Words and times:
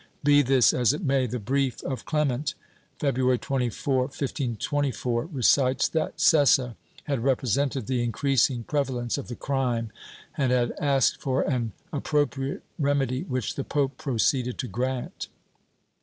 ^ 0.21 0.23
Be 0.23 0.41
this 0.41 0.73
as 0.73 0.93
it 0.93 1.03
may, 1.03 1.27
the 1.27 1.37
brief 1.37 1.83
of 1.83 2.05
Clement, 2.05 2.55
February 2.97 3.37
24, 3.37 3.95
1524, 4.05 5.25
recites 5.27 5.87
that 5.89 6.17
Sessa 6.17 6.73
had 7.03 7.23
represented 7.23 7.85
the 7.85 8.01
increasing 8.03 8.63
prevalence 8.63 9.19
of 9.19 9.27
the 9.27 9.35
crime 9.35 9.91
and 10.35 10.51
had 10.51 10.73
asked 10.81 11.21
for 11.21 11.43
an 11.43 11.73
appro 11.93 12.25
priate 12.25 12.61
remedy, 12.79 13.21
which 13.25 13.53
the 13.53 13.63
pope 13.63 13.99
proceeded 13.99 14.57
to 14.57 14.67
grant. 14.67 15.27